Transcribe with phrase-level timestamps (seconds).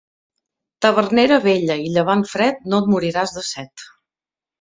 [0.85, 3.85] Tavernera vella i llevant fred, no et moriràs de set.